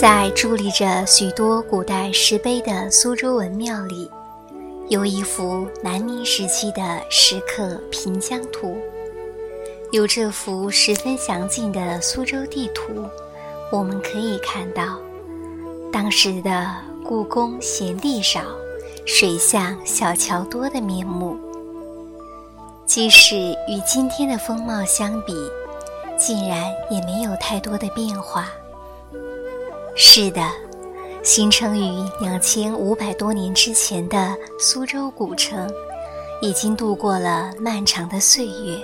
[0.00, 4.08] 在伫立着许多古代石碑的苏州文庙里，
[4.88, 8.78] 有一幅南明时期的石刻平江图。
[9.90, 13.08] 有这幅十分详尽的苏州地图，
[13.72, 15.00] 我们可以看到，
[15.92, 18.40] 当时的故宫闲地少、
[19.04, 21.47] 水巷小桥多的面目。
[22.88, 23.36] 即使
[23.68, 25.34] 与今天的风貌相比，
[26.16, 28.50] 竟然也没有太多的变化。
[29.94, 30.40] 是的，
[31.22, 35.70] 形成于两千五百多年之前的苏州古城，
[36.40, 38.78] 已经度过了漫长的岁月。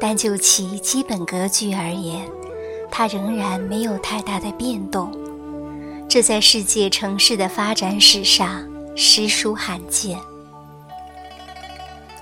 [0.00, 2.28] 但就其基本格局而言，
[2.90, 5.16] 它仍然没有太大的变动。
[6.08, 10.18] 这在世界城市的发展史上实属罕见。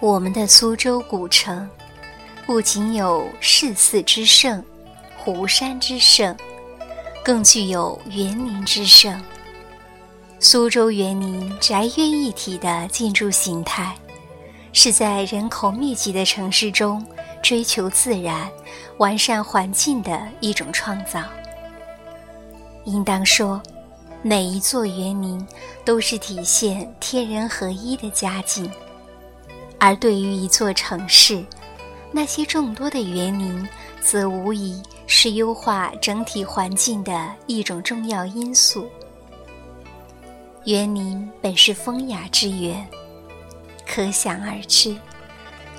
[0.02, 1.70] 我们的苏州古城，
[2.44, 4.60] 不仅有市四之盛、
[5.16, 6.36] 湖山之盛。
[7.24, 9.22] 更具有园林之盛。
[10.40, 13.94] 苏州园林宅院一体的建筑形态，
[14.72, 17.06] 是在人口密集的城市中
[17.40, 18.50] 追求自然、
[18.98, 21.22] 完善环境的一种创造。
[22.86, 23.62] 应当说，
[24.20, 25.46] 每一座园林
[25.84, 28.68] 都是体现天人合一的佳境。
[29.84, 31.44] 而对于一座城市，
[32.12, 33.68] 那些众多的园林，
[34.00, 34.80] 则无疑。
[35.08, 38.88] 是优化整体环境的一种重要因素。
[40.64, 42.86] 园林本是风雅之源，
[43.86, 44.96] 可想而知，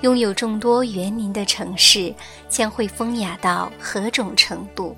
[0.01, 2.13] 拥有众多园林的城市
[2.47, 4.95] 将会风雅到何种程度。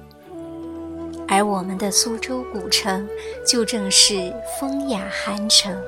[1.27, 3.07] 而我们的苏州古城，
[3.47, 5.79] 就正是风雅寒城。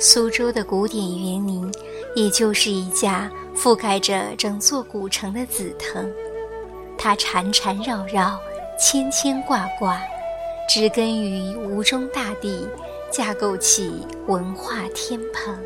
[0.00, 1.74] 苏州的古典园林，
[2.14, 6.08] 也就是一架覆盖着整座古城的紫藤。
[6.96, 8.38] 它缠缠绕绕，
[8.78, 10.00] 牵牵挂挂，
[10.68, 12.68] 植根于吴中大地，
[13.10, 15.58] 架构起文化天棚。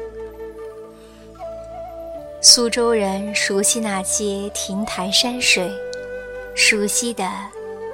[2.40, 5.70] 苏州人熟悉那些亭台山水，
[6.54, 7.30] 熟悉的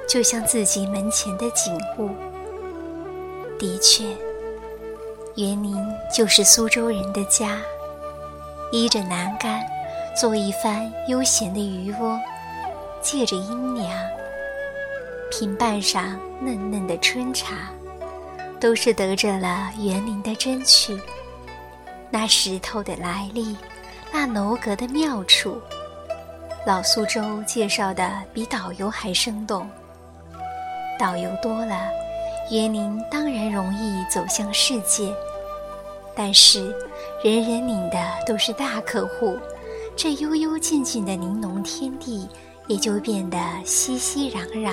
[0.07, 2.09] 就像自己门前的景物。
[3.59, 4.05] 的确，
[5.39, 5.73] 园林
[6.13, 7.61] 就是苏州人的家，
[8.73, 9.63] 依着栏杆，
[10.13, 12.19] 做一番悠闲的渔窝。
[13.01, 13.89] 借着阴凉，
[15.31, 17.55] 品半晌嫩嫩的春茶，
[18.59, 20.99] 都是得着了园林的真趣。
[22.09, 23.55] 那石头的来历，
[24.11, 25.57] 那楼阁的妙处，
[26.65, 29.65] 老苏州介绍的比导游还生动。
[30.99, 31.87] 导游多了，
[32.51, 35.15] 园林当然容易走向世界。
[36.19, 36.75] 但是，
[37.23, 37.97] 人人领的
[38.27, 39.39] 都是大客户，
[39.95, 42.27] 这幽幽静静的玲珑天地。
[42.67, 43.35] 也就变得
[43.65, 44.71] 熙熙攘攘。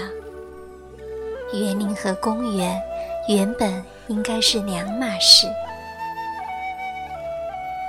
[1.54, 2.78] 园林和公园
[3.26, 5.46] 原本应该是两码事。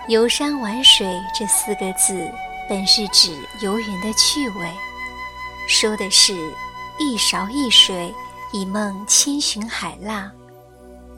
[0.07, 1.05] 游山玩水
[1.37, 2.25] 这四个字，
[2.69, 4.71] 本是指游园的趣味，
[5.67, 6.33] 说的是
[7.01, 8.13] 一勺一水，
[8.53, 10.31] 一梦千寻海浪；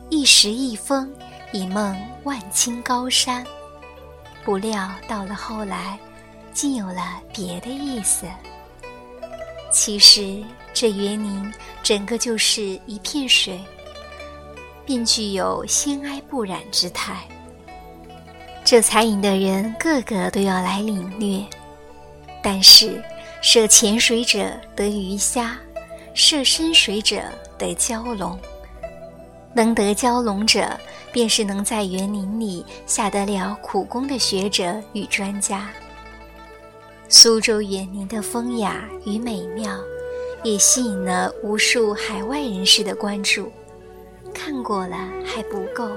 [0.09, 1.13] 一时一风，
[1.51, 3.45] 一梦万顷高山。
[4.43, 5.97] 不料到了后来，
[6.53, 8.25] 竟有了别的意思。
[9.71, 10.43] 其实，
[10.73, 13.59] 这园林整个就是一片水，
[14.85, 17.27] 并具有仙哀不染之态。
[18.63, 21.43] 这才引得人个个都要来领略。
[22.41, 23.03] 但是，
[23.41, 25.57] 涉浅水者得鱼虾，
[26.13, 27.21] 涉深水者
[27.57, 28.39] 得蛟龙。
[29.53, 30.79] 能得蛟龙者，
[31.12, 35.70] 便是能在园林里下得了苦功的学者与专家。
[37.08, 39.78] 苏州园林的风雅与美妙，
[40.44, 43.52] 也吸引了无数海外人士的关注。
[44.34, 45.90] 看过了还不够，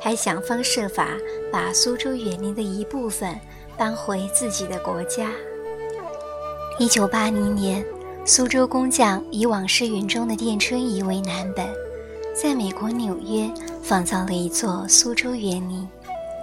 [0.00, 1.10] 还想方设法
[1.52, 3.38] 把苏州园林的一部分
[3.76, 5.30] 搬回自己的国家。
[6.78, 7.84] 一九八零年，
[8.24, 11.66] 苏州工匠以往事云中的殿春仪为蓝本，
[12.34, 13.50] 在美国纽约
[13.88, 15.88] 仿造了一座苏州园林，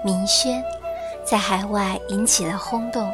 [0.03, 0.63] 明轩，
[1.23, 3.07] 在海外引起了轰动。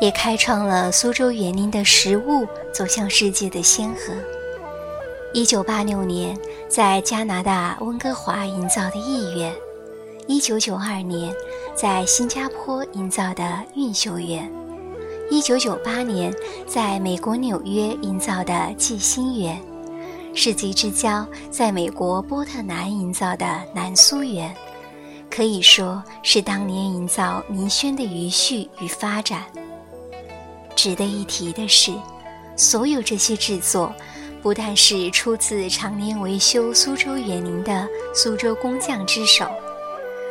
[0.00, 4.14] 也开创了苏州园林的实物走向世界的先河。
[5.34, 6.38] 一九八六年，
[6.68, 9.52] 在加拿大温哥华营造的艺苑；
[10.28, 11.34] 一九九二年，
[11.74, 14.48] 在新加坡营造的运秀园；
[15.32, 16.32] 一九九八年，
[16.68, 19.56] 在美国纽约营造的季新园；
[20.40, 24.54] 世纪之交，在美国波特兰营造的南苏园。
[25.28, 29.42] 可以说是当年营造民轩的余绪与发展。
[30.76, 31.92] 值得一提的是，
[32.54, 33.92] 所有这些制作，
[34.40, 39.44] 不但是出自常年维修苏州园林的苏州工匠之手，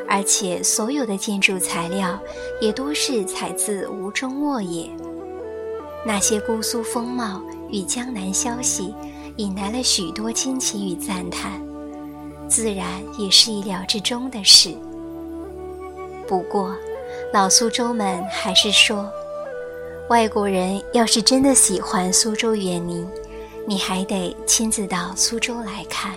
[0.08, 2.18] 而且所有的建筑材料
[2.62, 4.90] 也多是采自吴中沃野。
[6.06, 8.96] 那些姑苏风貌与江南消息，
[9.38, 11.62] 引来了许多惊奇与赞叹，
[12.50, 14.76] 自然也是意料之中的事。
[16.28, 16.76] 不过，
[17.32, 19.08] 老苏州们还是说，
[20.10, 23.08] 外国人要是真的喜欢苏州园林，
[23.68, 26.16] 你还得亲自到苏州来看。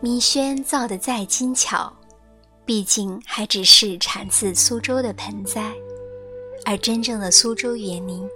[0.00, 1.92] 明轩造的再精巧，
[2.64, 5.72] 毕竟还只是产自苏州的盆栽，
[6.64, 8.28] 而真正的苏州园林，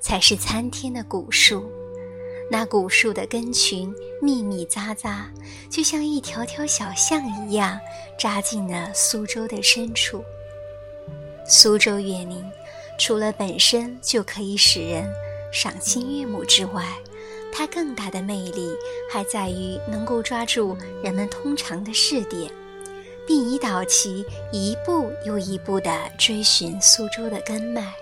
[0.00, 1.70] 才是参天的古树。
[2.50, 3.92] 那古树的根群
[4.22, 5.24] 密密匝匝，
[5.70, 7.78] 就像一条条小巷一样，
[8.18, 10.22] 扎进了苏州的深处。
[11.48, 12.44] 苏州园林，
[12.98, 15.08] 除了本身就可以使人
[15.52, 16.84] 赏心悦目之外，
[17.52, 18.70] 它更大的魅力
[19.10, 22.50] 还在于能够抓住人们通常的视点，
[23.26, 27.92] 并引导其一步又一步地追寻苏州的根脉。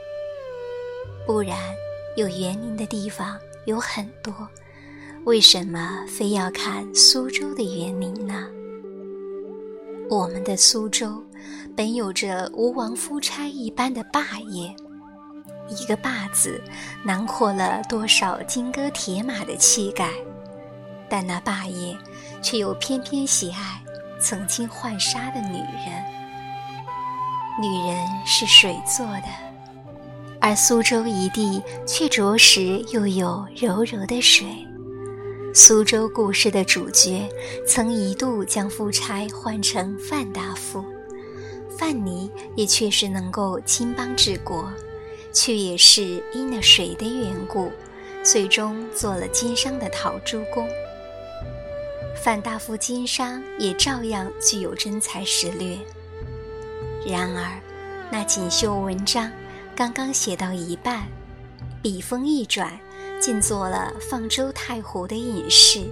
[1.26, 1.58] 不然，
[2.16, 3.38] 有园林的地方。
[3.66, 4.46] 有很多，
[5.24, 8.46] 为什么非要看苏州的园林呢？
[10.10, 11.24] 我们的苏州
[11.74, 14.76] 本有着吴王夫差一般的霸业，
[15.70, 16.60] 一个“霸”字
[17.06, 20.10] 囊括了多少金戈铁马的气概，
[21.08, 21.96] 但那霸业
[22.42, 23.82] 却又偏偏喜爱
[24.24, 26.02] 曾经浣纱的女人。
[27.60, 29.28] 女人是水做的。
[30.40, 34.46] 而苏州一地却着实又有柔柔的水。
[35.54, 37.28] 苏州故事的主角
[37.68, 40.82] 曾一度将夫差换成范大夫，
[41.78, 44.68] 范蠡也确实能够兴邦治国，
[45.32, 47.70] 却也是因了水的缘故，
[48.22, 50.66] 最终做了经商的陶朱公。
[52.24, 55.76] 范大夫经商也照样具有真才实略。
[57.06, 57.60] 然而，
[58.10, 59.30] 那锦绣文章。
[59.76, 61.06] 刚刚写到一半，
[61.82, 62.72] 笔锋一转，
[63.20, 65.84] 竟做了放舟太湖的隐士。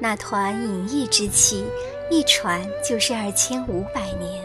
[0.00, 1.64] 那团隐逸之气，
[2.10, 4.42] 一传就是二千五百年，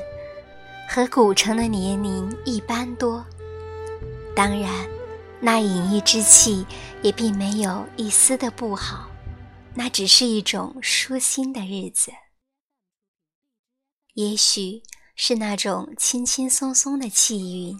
[0.88, 3.26] 和古城的年龄一般多。
[4.36, 4.70] 当然，
[5.40, 6.64] 那隐逸之气
[7.02, 9.10] 也并没有一丝的不好，
[9.76, 12.12] 那只是一种舒心的日子。
[14.14, 14.82] 也许
[15.16, 17.78] 是那种轻轻松松的气韵。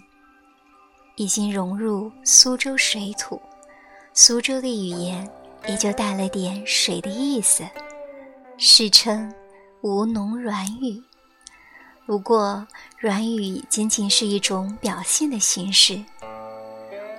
[1.16, 3.40] 已经融入苏州水土，
[4.12, 5.26] 苏州的语言
[5.66, 7.66] 也就带了点水的意思，
[8.58, 9.34] 世称
[9.80, 11.02] 吴侬软语。
[12.06, 16.04] 不过，软语仅仅是一种表现的形式，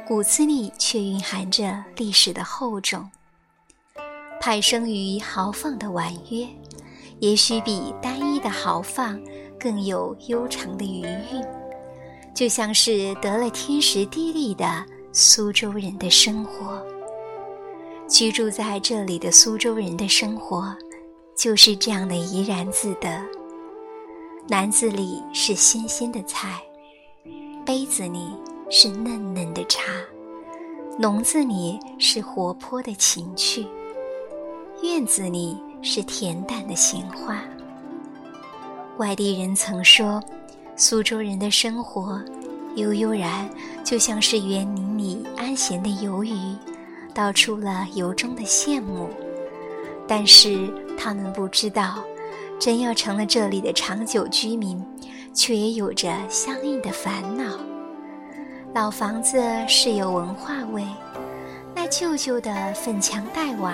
[0.08, 3.10] 骨子里却蕴含着历史的厚重。
[4.40, 6.48] 派生于豪放的婉约，
[7.20, 9.20] 也许比单一的豪放
[9.60, 11.44] 更有悠长的余韵。
[12.34, 16.82] 就像是得了天时地利的苏州人的生活，
[18.08, 20.76] 居住在这里的苏州人的生活，
[21.36, 23.22] 就是这样的怡然自得。
[24.50, 26.62] 篮子里是新鲜的菜，
[27.66, 28.32] 杯子里
[28.70, 29.82] 是嫩嫩的茶，
[31.00, 33.66] 笼子里是活泼的情趣，
[34.84, 37.42] 院子里是恬淡的闲话。
[38.98, 40.22] 外地人曾说。
[40.80, 42.22] 苏州人的生活
[42.76, 43.50] 悠悠然，
[43.84, 46.56] 就像是园林里安闲的游鱼，
[47.16, 49.10] 道出了由衷的羡慕。
[50.08, 51.96] 但是他们不知道，
[52.60, 54.80] 真要成了这里的长久居民，
[55.34, 57.58] 却也有着相应的烦恼。
[58.76, 60.86] 老房子是有文化味，
[61.88, 63.74] 那旧旧的粉墙黛瓦，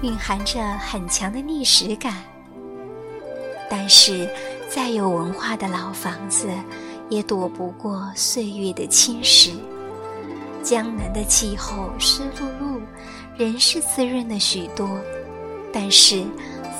[0.00, 2.14] 蕴含着很强的历史感。
[3.68, 4.26] 但是。
[4.72, 6.48] 再有文化的老房子，
[7.08, 9.50] 也躲不过岁月的侵蚀。
[10.62, 12.80] 江南的气候湿漉漉，
[13.36, 14.88] 人是滋润了许多，
[15.72, 16.24] 但是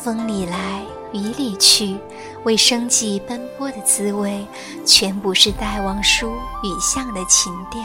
[0.00, 0.82] 风里来
[1.12, 1.98] 雨里去，
[2.44, 4.46] 为生计奔波的滋味，
[4.86, 6.30] 全不是戴望舒
[6.62, 7.82] 雨巷的情调。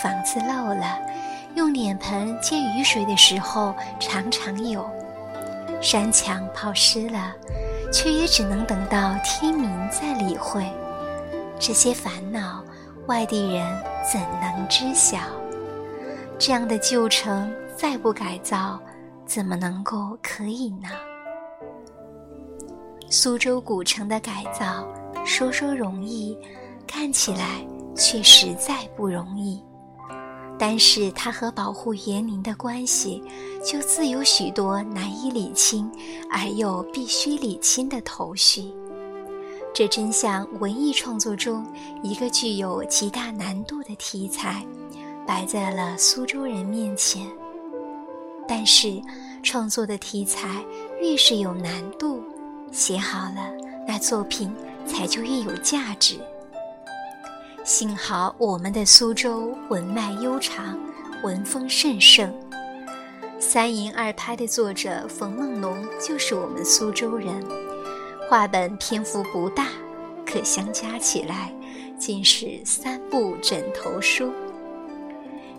[0.00, 1.00] 房子漏了，
[1.54, 4.82] 用脸盆接雨水的时候常常有；
[5.80, 7.32] 山墙泡湿了。
[7.92, 10.66] 却也只能等到天明再理会，
[11.58, 12.64] 这些烦恼，
[13.06, 13.62] 外地人
[14.10, 15.18] 怎能知晓？
[16.38, 18.80] 这样的旧城再不改造，
[19.26, 20.88] 怎么能够可以呢？
[23.10, 24.88] 苏州古城的改造，
[25.22, 26.34] 说说容易，
[26.86, 27.60] 看起来
[27.94, 29.62] 却实在不容易。
[30.64, 33.20] 但是它和保护园林的关系，
[33.66, 35.90] 就自有许多难以理清
[36.30, 38.72] 而又必须理清的头绪。
[39.74, 41.66] 这真像文艺创作中
[42.00, 44.64] 一个具有极大难度的题材，
[45.26, 47.26] 摆在了苏州人面前。
[48.46, 49.02] 但是，
[49.42, 50.64] 创作的题材
[51.00, 52.22] 越是有难度，
[52.70, 53.50] 写好了，
[53.84, 54.48] 那作品
[54.86, 56.20] 才就越有价值。
[57.64, 60.76] 幸好我们的苏州文脉悠长，
[61.22, 62.32] 文风甚盛。
[63.38, 67.32] 三言二拍的作者冯梦龙就是我们苏州人。
[68.28, 69.68] 画本篇幅不大，
[70.26, 71.54] 可相加起来，
[71.96, 74.32] 竟是三部枕头书。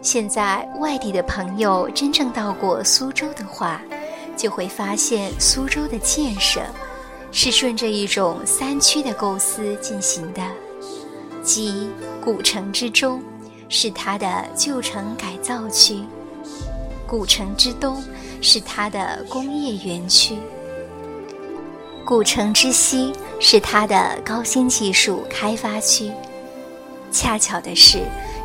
[0.02, 3.82] 现在外地的朋友真正到过苏州的话，
[4.36, 6.60] 就会发现苏州的建设
[7.32, 10.42] 是顺着一种三区的构思进行的。
[11.44, 11.90] 即
[12.24, 13.22] 古城之中
[13.68, 16.04] 是它的旧城改造区，
[17.06, 18.02] 古城之东
[18.42, 20.38] 是它的工业园区，
[22.06, 26.12] 古城之西是它的高新技术开发区。
[27.12, 28.00] 恰巧的是，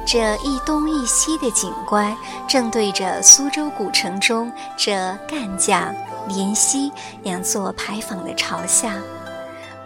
[0.06, 2.14] 这一东一西的景观
[2.48, 5.94] 正对着苏州古城中这赣江、
[6.28, 8.92] 濂溪两座牌坊的朝向。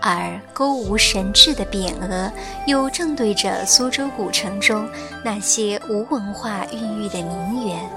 [0.03, 2.31] 而勾无神志的匾额，
[2.67, 4.87] 又正对着苏州古城中
[5.25, 7.89] 那些无文化孕育的名园，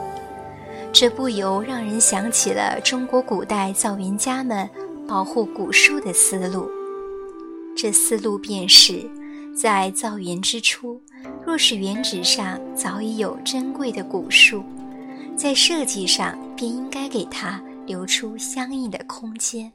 [0.93, 4.69] 这不由让人想起了中国古代造园家们
[5.07, 6.69] 保护古树的思路。
[7.75, 9.09] 这思路便是，
[9.59, 11.01] 在造园之初，
[11.43, 14.63] 若是原址上早已有珍贵的古树，
[15.35, 19.71] 在设计上便应该给它留出相应的空间。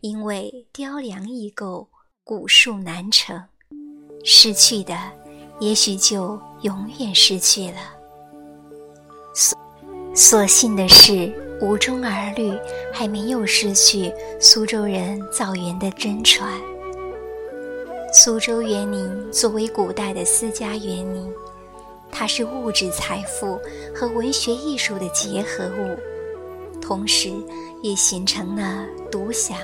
[0.00, 1.86] 因为雕梁易构，
[2.24, 3.38] 古树难成，
[4.24, 4.96] 失去的
[5.58, 7.76] 也许就永远失去了。
[9.34, 9.58] 所
[10.14, 11.30] 所幸的是，
[11.60, 12.50] 无中儿绿
[12.94, 16.50] 还没有失去苏州人造园的真传。
[18.10, 21.30] 苏州园林作为古代的私家园林，
[22.10, 23.60] 它是物质财富
[23.94, 27.30] 和文学艺术的结合物，同时
[27.82, 29.58] 也形成了独享。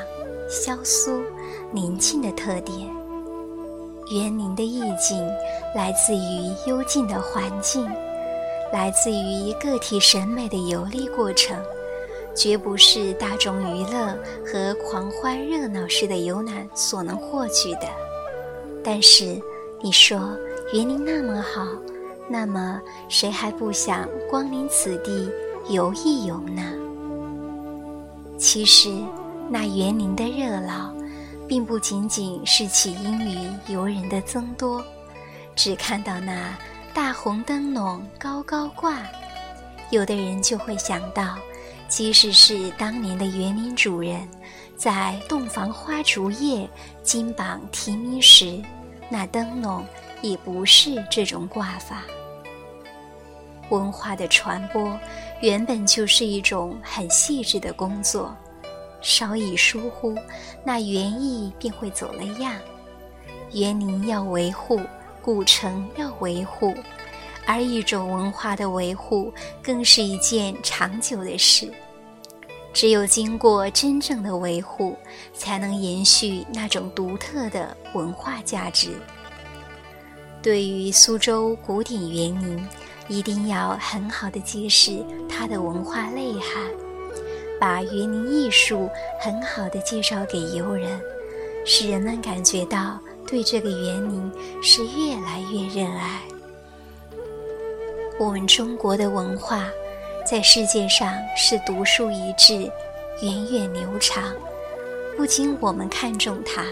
[0.48, 1.22] 萧疏、
[1.72, 2.88] 宁静的特点，
[4.12, 5.18] 园林的意境
[5.74, 7.84] 来自于幽静的环境，
[8.72, 11.60] 来自于个体审美的游历过程，
[12.32, 17.88] 绝不是大众娱乐和狂欢热闹式的游览所能获取的。
[18.84, 19.40] 但是，
[19.82, 20.16] 你说
[20.72, 21.66] 园林那么好，
[22.28, 25.28] 那么谁还不想光临此地
[25.68, 26.62] 游一游呢？
[28.38, 28.92] 其实。
[29.48, 30.94] 那园林的热闹，
[31.46, 34.84] 并不仅仅是起因于游人的增多，
[35.54, 36.56] 只看到那
[36.92, 39.02] 大红灯笼高高挂，
[39.90, 41.36] 有的人就会想到，
[41.88, 44.28] 即使是当年的园林主人，
[44.76, 46.68] 在洞房花烛夜
[47.02, 48.60] 金榜题名时，
[49.08, 49.86] 那灯笼
[50.22, 52.02] 也不是这种挂法。
[53.70, 54.98] 文化的传播，
[55.40, 58.36] 原本就是一种很细致的工作。
[59.00, 60.14] 稍一疏忽，
[60.64, 62.54] 那园艺便会走了样。
[63.52, 64.80] 园林要维护，
[65.22, 66.74] 古城要维护，
[67.46, 71.72] 而一种文化的维护，更是一件长久的事。
[72.72, 74.96] 只有经过真正的维护，
[75.32, 78.90] 才能延续那种独特的文化价值。
[80.42, 82.68] 对于苏州古典园林，
[83.08, 86.85] 一定要很好的揭示它的文化内涵。
[87.58, 88.88] 把园林艺术
[89.20, 91.00] 很好的介绍给游人，
[91.64, 94.32] 使人们感觉到对这个园林
[94.62, 96.20] 是越来越热爱。
[98.18, 99.68] 我们中国的文化
[100.24, 102.70] 在世界上是独树一帜、
[103.22, 104.34] 源远流长。
[105.16, 106.64] 不仅我们看重它，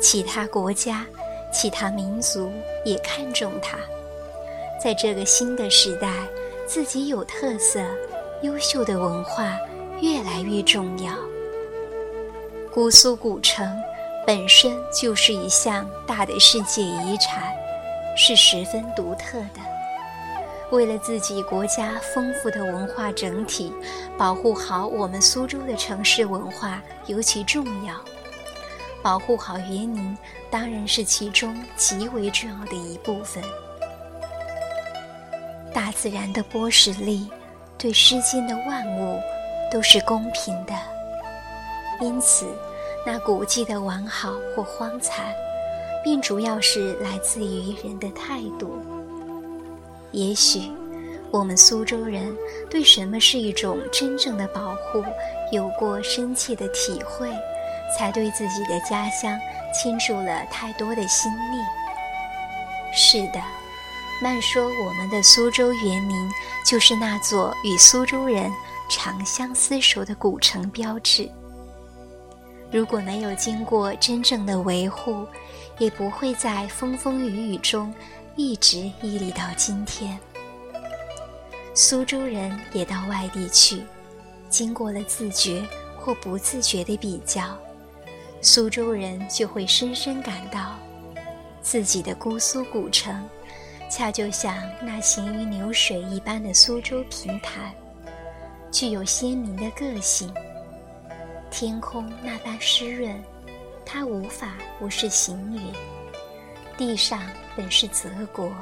[0.00, 1.04] 其他国家、
[1.52, 2.50] 其他民族
[2.84, 3.76] 也看重它。
[4.82, 6.12] 在这个新的时代，
[6.66, 7.80] 自己有特色、
[8.42, 9.56] 优秀的文化。
[10.00, 11.12] 越来越重要。
[12.72, 13.66] 姑苏古城
[14.26, 17.50] 本身就是一项大的世界遗产，
[18.16, 19.60] 是十分独特的。
[20.72, 23.72] 为了自己国家丰富的文化整体，
[24.18, 27.94] 保护好我们苏州的城市文化尤其重要。
[29.02, 30.18] 保护好园林
[30.50, 33.42] 当然是其中极为重要的一部分。
[35.72, 37.30] 大自然的剥蚀力，
[37.78, 39.20] 对世间的万物。
[39.70, 40.72] 都是公平的，
[42.00, 42.46] 因此，
[43.04, 45.26] 那古迹的完好或荒残，
[46.04, 48.78] 并主要是来自于人的态度。
[50.12, 50.72] 也许，
[51.30, 52.34] 我们苏州人
[52.70, 55.04] 对什么是一种真正的保护
[55.50, 57.28] 有过深切的体会，
[57.96, 59.38] 才对自己的家乡
[59.74, 61.58] 倾注了太多的心力。
[62.94, 63.42] 是的，
[64.22, 66.30] 慢说我们的苏州园林
[66.64, 68.50] 就是那座与苏州人
[68.88, 71.28] 长相厮守的古城标志。
[72.70, 75.26] 如果没有经过真正的维护，
[75.78, 77.94] 也不会在风风雨雨中
[78.34, 80.18] 一直屹立到今天。
[81.74, 83.82] 苏州人也到外地去，
[84.48, 85.62] 经过了自觉
[85.98, 87.56] 或不自觉的比较，
[88.40, 90.74] 苏州人就会深深感到。
[91.60, 93.28] 自己的姑苏古城，
[93.90, 97.74] 恰就像那行云流水一般的苏州平潭，
[98.70, 100.32] 具有鲜明的个性。
[101.50, 103.14] 天空那般湿润，
[103.84, 105.72] 它无法不是行云；
[106.76, 107.20] 地上
[107.56, 108.52] 本是泽国，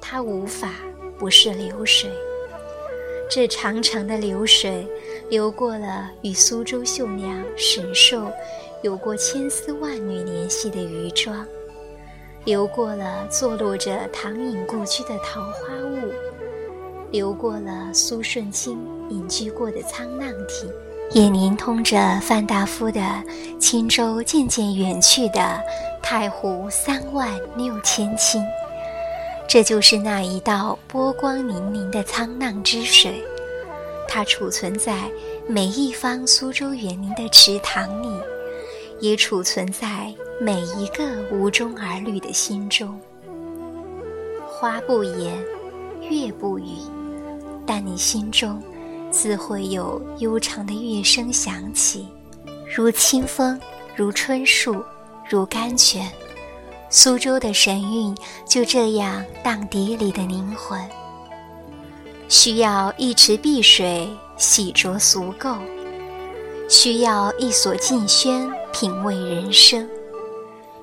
[0.00, 0.72] 它无法
[1.18, 2.10] 不是流水。
[3.30, 4.86] 这长长的流水，
[5.30, 8.30] 流过了与苏州绣娘神兽
[8.82, 11.44] 有过千丝万缕联系的余庄。
[12.44, 16.12] 流过了坐落着唐寅故居的桃花坞，
[17.14, 18.76] 流过了苏舜钦
[19.08, 20.68] 隐居过的沧浪亭，
[21.12, 23.22] 也连通着范大夫的
[23.60, 25.60] 轻舟渐渐远去的
[26.02, 28.44] 太湖三万六千顷。
[29.46, 33.22] 这就是那一道波光粼粼的沧浪之水，
[34.08, 35.08] 它储存在
[35.46, 38.08] 每一方苏州园林的池塘里。
[39.00, 42.98] 也储存在每一个无中儿女的心中。
[44.48, 45.36] 花不言，
[46.08, 46.64] 月不语，
[47.66, 48.62] 但你心中
[49.10, 52.06] 自会有悠长的乐声响起，
[52.74, 53.60] 如清风，
[53.96, 54.82] 如春树，
[55.28, 56.10] 如甘泉。
[56.90, 60.80] 苏州的神韵就这样荡涤你的灵魂。
[62.28, 65.58] 需要一池碧水洗濯俗垢，
[66.68, 68.50] 需要一所静轩。
[68.76, 69.88] 品味人生，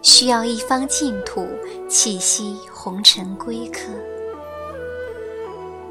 [0.01, 1.45] 需要一方净土，
[1.89, 3.91] 气息红尘归客。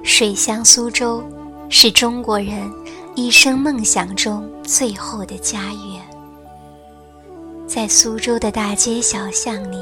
[0.03, 1.23] 水乡苏州，
[1.69, 2.71] 是中国人
[3.15, 6.03] 一生梦想中最后的家园。
[7.67, 9.77] 在苏州的大街小巷里，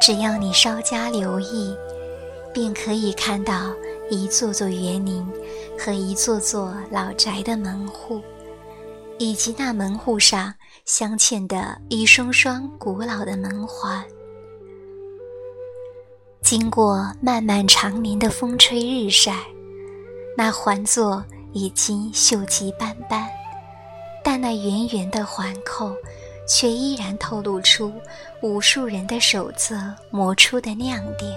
[0.00, 1.74] 只要你稍加留意，
[2.52, 3.72] 便可以看到
[4.10, 5.26] 一座座园林
[5.78, 8.20] 和一座座老宅的门户。
[9.16, 10.52] 以及那门户上
[10.84, 14.04] 镶嵌的一双双古老的门环，
[16.44, 19.34] 经过漫漫长年的风吹日晒，
[20.36, 23.26] 那环座已经锈迹斑斑，
[24.22, 25.90] 但那圆圆的环扣
[26.46, 27.90] 却依然透露出
[28.42, 29.74] 无数人的手则
[30.10, 31.34] 磨出的亮点。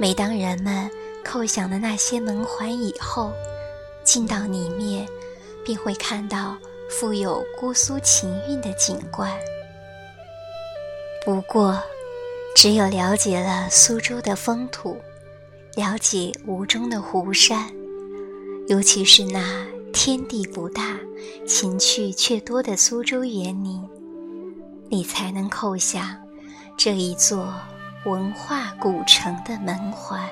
[0.00, 0.90] 每当人们
[1.22, 3.30] 扣响了那些门环以后，
[4.02, 5.06] 进到里面。
[5.66, 6.58] 便会看到
[6.90, 9.32] 富有姑苏情韵的景观。
[11.24, 11.82] 不过，
[12.54, 14.96] 只有了解了苏州的风土，
[15.74, 17.68] 了解吴中的湖山，
[18.68, 20.98] 尤其是那天地不大、
[21.46, 23.82] 情趣却多的苏州园林，
[24.88, 26.16] 你才能叩响
[26.76, 27.52] 这一座
[28.06, 30.26] 文化古城的门环。